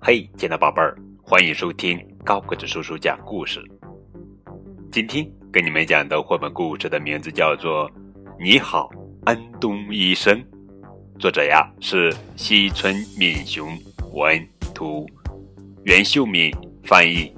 [0.00, 3.60] 嘿，亲爱的宝贝儿，欢迎收听高个子叔叔讲故事。
[4.90, 7.90] 今天跟你们讲的绘本故事的名字叫做
[8.40, 8.90] 《你好，
[9.24, 10.34] 安东医生》，
[11.18, 13.68] 作者呀是西村敏雄，
[14.14, 15.06] 文图，
[15.84, 16.50] 袁秀敏
[16.84, 17.37] 翻译。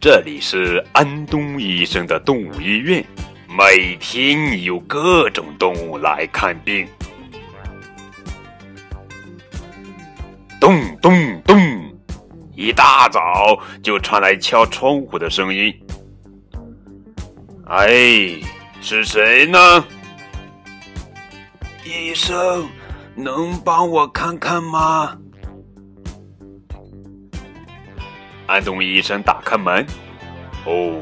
[0.00, 3.04] 这里是安东医生的动物医院。
[3.46, 6.88] 每天有各种动物来看病，
[10.58, 11.54] 咚咚咚，
[12.56, 15.70] 一大早就传来敲窗户的声音。
[17.66, 17.86] 哎，
[18.80, 19.84] 是谁呢？
[21.84, 22.66] 医生，
[23.14, 25.14] 能帮我看看吗？
[28.50, 29.86] 安东医生打开门，
[30.64, 30.98] 哦，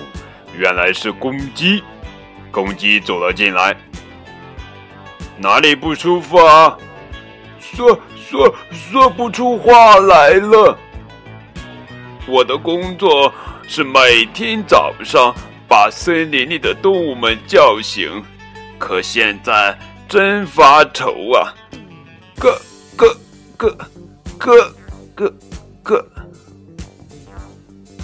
[0.55, 1.83] 原来是公鸡。
[2.50, 3.75] 公鸡走了进来，
[5.39, 6.77] 哪里不舒服啊？
[7.59, 10.77] 说说说不出话来了。
[12.27, 13.33] 我的工作
[13.67, 15.34] 是每天早上
[15.67, 18.22] 把森林里的动物们叫醒，
[18.77, 21.55] 可现在真发愁啊！
[22.37, 22.61] 咯
[22.94, 23.17] 咯
[23.56, 23.75] 咯
[24.39, 24.75] 咯
[25.17, 25.33] 咯
[25.83, 26.05] 咯！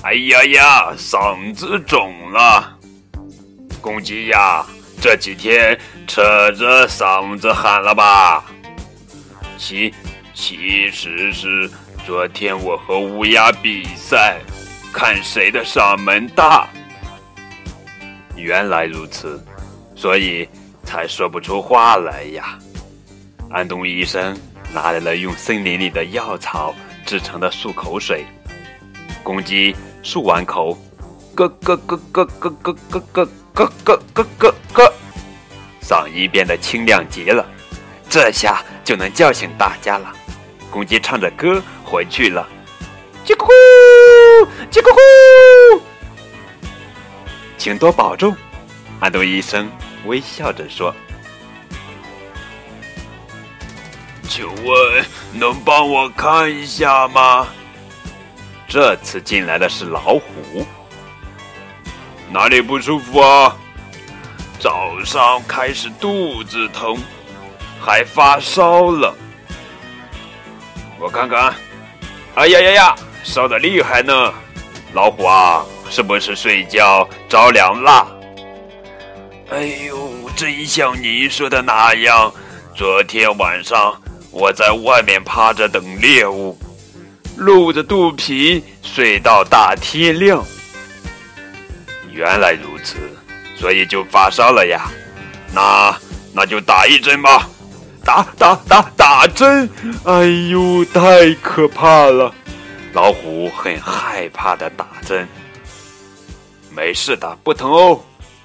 [0.04, 2.78] 哎呀呀，嗓子肿了。
[3.80, 4.62] 公鸡呀，
[5.00, 8.44] 这几天扯着嗓子喊了吧？
[9.56, 9.94] 其
[10.34, 11.70] 其实是
[12.04, 14.38] 昨天我和乌鸦比赛，
[14.92, 16.68] 看谁的嗓门大。
[18.36, 19.42] 原来如此，
[19.96, 20.46] 所以
[20.84, 22.58] 才说不出话来呀。
[23.48, 24.36] 安东医生
[24.70, 26.74] 拿来了用森林里的药草
[27.06, 28.26] 制成的漱口水，
[29.22, 29.74] 公鸡
[30.04, 30.76] 漱完口，
[31.34, 33.28] 咯咯咯咯咯咯咯咯。
[33.54, 34.92] 咯咯咯咯咯，
[35.80, 37.46] 嗓音变得清亮极了，
[38.10, 40.12] 这下就能叫醒大家了。
[40.72, 42.44] 公鸡唱着歌回去了，
[43.24, 43.52] 叽咕咕，
[44.72, 45.80] 叽咕咕，
[47.56, 48.34] 请多保重。
[48.98, 49.70] 安东医生
[50.06, 50.92] 微笑着说
[54.28, 57.46] ：“请问能帮我看一下吗？”
[58.74, 60.66] 这次进来的是老虎。
[62.28, 63.56] 哪里不舒服啊？
[64.58, 66.98] 早上开始肚子疼，
[67.80, 69.14] 还发烧了。
[70.98, 71.54] 我看看，
[72.34, 74.34] 哎呀呀呀，烧的厉害呢！
[74.92, 78.04] 老虎啊，是不是睡觉着凉了？
[79.50, 82.34] 哎呦，真像您说的那样，
[82.74, 83.94] 昨天晚上
[84.32, 86.58] 我在外面趴着等猎物，
[87.36, 90.44] 露着肚皮睡到大天亮。
[92.10, 92.96] 原来如此，
[93.56, 94.90] 所以就发烧了呀。
[95.52, 95.96] 那
[96.32, 97.48] 那就打一针吧，
[98.04, 99.68] 打打打打针！
[100.04, 102.32] 哎呦，太可怕了！
[102.92, 105.26] 老虎很害怕的打针。
[106.70, 108.00] 没事的，不疼哦。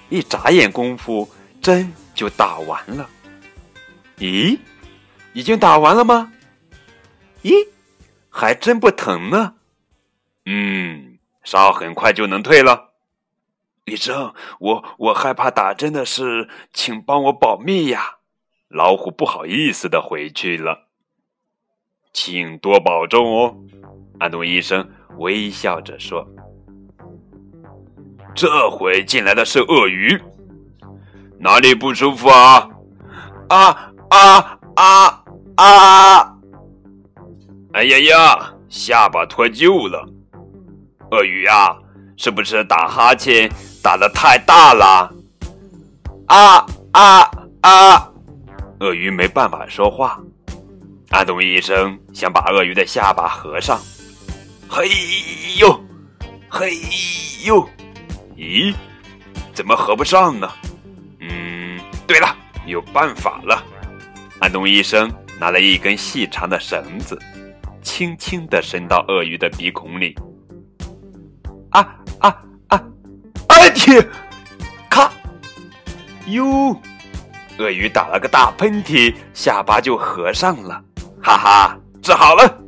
[0.10, 1.30] 一眨眼功夫，
[1.62, 3.08] 针就打完了。
[4.18, 4.58] 咦，
[5.34, 6.32] 已经打完了吗？
[7.44, 7.54] 咦，
[8.30, 9.56] 还真不疼呢。
[10.46, 12.90] 嗯，烧很快就能退了。
[13.86, 18.18] 医生，我我害怕打针的事，请帮我保密呀！
[18.68, 20.88] 老虎不好意思的回去了，
[22.14, 23.58] 请多保重哦。
[24.20, 24.88] 安东医生
[25.18, 26.28] 微笑着说
[28.36, 30.22] ：“这回进来的是鳄鱼，
[31.40, 32.70] 哪里不舒服啊？
[33.50, 35.24] 啊啊啊
[35.56, 36.39] 啊！
[37.74, 40.08] 哎呀呀，下巴脱臼了。
[41.12, 41.76] 鳄鱼啊，
[42.18, 43.50] 是不是打哈欠？”
[43.82, 45.10] 打的太大了，
[46.28, 47.32] 啊啊
[47.62, 48.12] 啊！
[48.82, 50.20] 鳄鱼没办法说话。
[51.12, 53.80] 安东医生想把鳄鱼的下巴合上，
[54.68, 54.90] 嘿
[55.58, 55.82] 呦，
[56.50, 56.74] 嘿
[57.46, 57.66] 呦，
[58.36, 58.76] 咦，
[59.54, 60.52] 怎么合不上呢？
[61.22, 63.64] 嗯，对了，有办法了。
[64.42, 67.18] 安东医生拿了一根细长的绳子，
[67.90, 70.16] 轻轻的伸到鳄鱼的鼻孔里。
[71.72, 71.82] 啊
[72.20, 72.30] 啊
[72.68, 72.84] 啊！
[73.48, 74.08] 哎天！
[74.88, 75.12] 咔！
[76.28, 76.80] 哟，
[77.58, 80.80] 鳄鱼打了个大喷嚏，下巴就合上了。
[81.20, 82.62] 哈哈，治好了！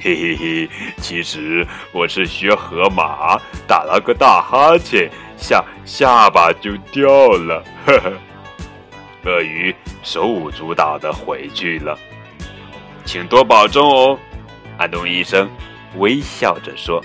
[0.00, 0.70] 嘿嘿嘿，
[1.02, 7.62] 其实我是学河马，打了个大哈欠，下下巴就掉了。
[7.84, 8.12] 呵呵，
[9.26, 11.96] 鳄鱼手舞足蹈的回去了。
[13.08, 14.18] 请多保重哦，
[14.76, 15.48] 安东医生
[15.96, 17.02] 微笑着说：“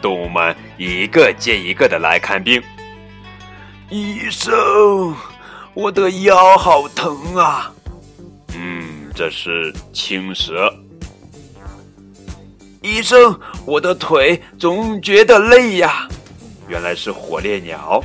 [0.00, 2.62] 动物们一个接一个的来看病。
[3.90, 5.14] 医生，
[5.74, 7.70] 我的腰好疼啊！
[8.54, 10.74] 嗯，这是青蛇。
[12.80, 16.08] 医生，我的腿总觉得累呀。
[16.66, 18.02] 原来是火烈鸟。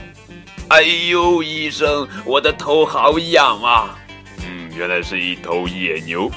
[0.68, 3.97] 哎呦，医生，我的头好痒啊！
[4.78, 6.32] 原来是一头野牛。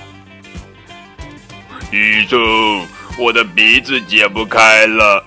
[1.92, 2.40] 医生，
[3.18, 5.22] 我的鼻子解不开了，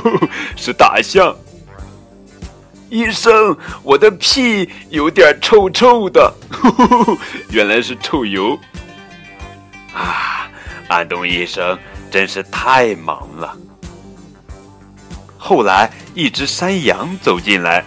[0.56, 1.36] 是大象。
[2.88, 6.32] 医生，我的屁有点臭臭的，
[7.50, 8.58] 原来是臭油。
[9.92, 10.48] 啊，
[10.88, 11.78] 安东医生
[12.10, 13.54] 真是太忙了。
[15.36, 17.84] 后来，一只山羊走进来，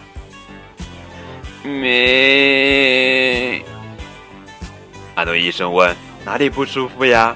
[1.64, 3.64] 咩。
[5.18, 7.36] 安东医生问：“哪里不舒服呀？”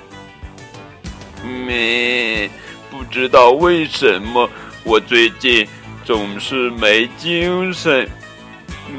[1.65, 2.47] 咩，
[2.91, 4.47] 不知道为什么
[4.83, 5.67] 我最近
[6.05, 8.07] 总是没精神。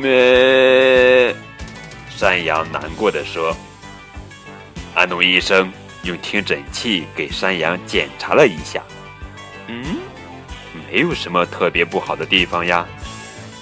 [0.00, 1.32] 咩，
[2.10, 3.56] 山羊难过的说。
[4.96, 8.82] 安东医生用听诊器给山羊检查了一下，
[9.68, 9.98] 嗯，
[10.90, 12.84] 没有什么特别不好的地方呀。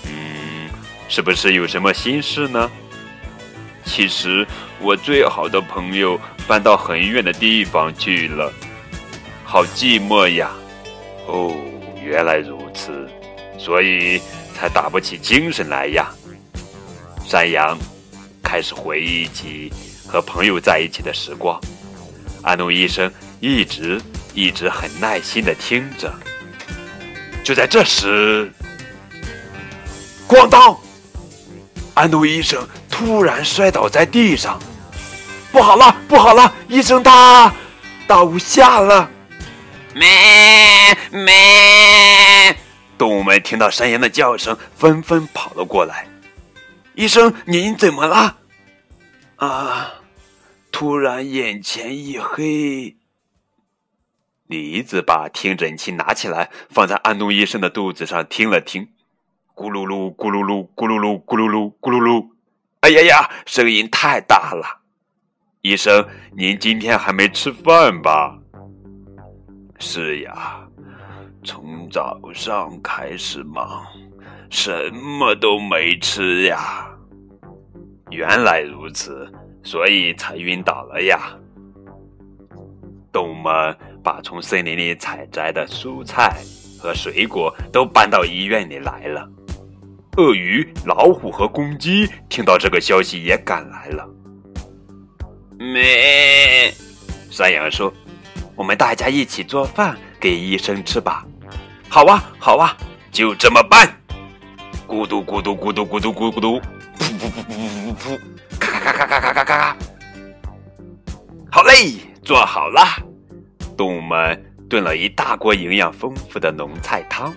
[0.06, 0.70] 嗯，
[1.10, 2.70] 是不是有什么心事呢？
[3.90, 4.46] 其实
[4.78, 8.52] 我最好的朋友搬到很远的地方去了。
[9.44, 10.52] 好寂寞呀！
[11.26, 11.52] 哦，
[12.00, 13.10] 原来如此，
[13.58, 14.22] 所以
[14.54, 16.08] 才打不起精神来呀。
[17.26, 17.76] 山羊
[18.44, 19.72] 开始回忆起
[20.06, 21.60] 和朋友在一起的时光。
[22.42, 24.00] 安东医生一直
[24.34, 26.14] 一直很耐心的听着。
[27.42, 28.48] 就在这时，
[30.28, 30.78] 咣当！
[31.94, 32.64] 安东医生
[33.00, 34.60] 突然摔倒在地上。
[35.50, 36.52] 不好了，不好了！
[36.68, 37.50] 医生他
[38.06, 39.10] 倒下了。
[39.94, 40.06] 咩
[41.10, 42.54] 咩！
[42.98, 46.06] 动物们听到山羊的叫声，纷纷跑了过来。
[46.94, 48.36] 医生，您怎么了？
[49.36, 49.94] 啊！
[50.70, 52.96] 突然眼前一黑。
[54.46, 58.90] 梨子把听诊器拿起来，放在安东医生的肚子上听了听，
[59.54, 62.29] 咕噜噜，咕噜噜，咕噜噜，咕噜噜，咕噜噜。
[62.80, 64.64] 哎呀呀，声音太大了！
[65.60, 66.02] 医生，
[66.34, 68.38] 您今天还没吃饭吧？
[69.78, 70.66] 是呀，
[71.44, 73.84] 从早上开始忙，
[74.48, 76.88] 什么都没吃呀。
[78.10, 79.30] 原来如此，
[79.62, 81.36] 所以才晕倒了呀。
[83.12, 86.42] 动物们把从森林里采摘的蔬菜
[86.78, 89.30] 和水果都搬到医院里来了。
[90.16, 94.08] 鳄鱼、老虎和公鸡听到这个消息也赶来了。
[95.58, 96.72] 咩，
[97.30, 97.92] 山羊说。
[98.56, 101.24] 我们大家一起做饭给医生吃吧。
[101.88, 102.76] 好啊，好啊，
[103.10, 103.88] 就这么办。
[104.86, 108.20] 咕嘟咕嘟咕嘟咕嘟咕咕嘟，噗噗噗噗噗噗噗，
[108.58, 109.76] 咔咔咔咔咔咔咔咔。
[111.50, 112.82] 好嘞，做好了。
[113.78, 117.32] 动物们炖了一大锅营养丰富的浓菜汤。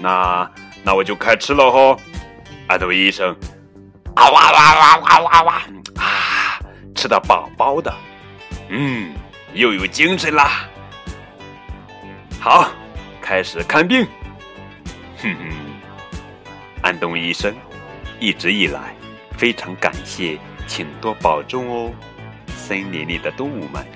[0.00, 0.50] 那
[0.82, 1.98] 那我就开吃了吼。
[2.66, 3.34] 安东医生，
[4.14, 5.62] 啊哇哇哇哇哇哇
[5.96, 6.60] 啊，
[6.94, 7.92] 吃的饱饱的。
[8.68, 9.14] 嗯。
[9.54, 10.66] 又有精神啦！
[12.40, 12.70] 好，
[13.20, 14.08] 开始看病。
[15.18, 15.50] 哼哼，
[16.80, 17.54] 安东医生，
[18.18, 18.94] 一直以来
[19.36, 21.92] 非常感谢，请多保重哦，
[22.56, 23.86] 森林里的动物们。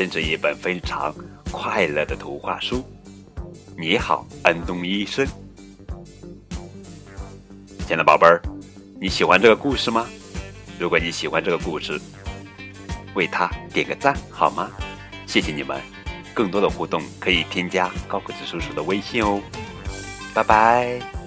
[0.00, 1.14] 真是一本非常
[1.52, 2.82] 快乐的图画书。
[3.76, 5.26] 你好，安东医生。
[7.80, 8.40] 亲爱的宝贝儿，
[8.98, 10.06] 你喜欢这个故事吗？
[10.78, 12.00] 如果你喜欢这个故事，
[13.14, 14.70] 为他点个赞好吗？
[15.26, 15.78] 谢谢你们！
[16.32, 19.38] 更多的互动可以添加高个子叔叔的微信哦。
[20.32, 21.19] 拜拜。